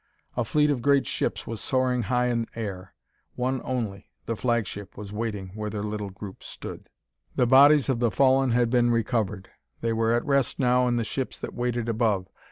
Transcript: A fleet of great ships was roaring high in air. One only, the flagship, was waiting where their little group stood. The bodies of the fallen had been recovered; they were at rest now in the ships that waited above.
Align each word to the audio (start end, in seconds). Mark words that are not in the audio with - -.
A 0.35 0.43
fleet 0.43 0.71
of 0.71 0.81
great 0.81 1.05
ships 1.05 1.45
was 1.45 1.71
roaring 1.71 2.01
high 2.01 2.25
in 2.29 2.47
air. 2.55 2.95
One 3.35 3.61
only, 3.63 4.09
the 4.25 4.35
flagship, 4.35 4.97
was 4.97 5.13
waiting 5.13 5.49
where 5.49 5.69
their 5.69 5.83
little 5.83 6.09
group 6.09 6.41
stood. 6.43 6.89
The 7.35 7.45
bodies 7.45 7.87
of 7.87 7.99
the 7.99 8.09
fallen 8.09 8.49
had 8.49 8.71
been 8.71 8.89
recovered; 8.89 9.51
they 9.81 9.93
were 9.93 10.11
at 10.13 10.25
rest 10.25 10.57
now 10.57 10.87
in 10.87 10.95
the 10.95 11.03
ships 11.03 11.37
that 11.41 11.53
waited 11.53 11.87
above. 11.87 12.27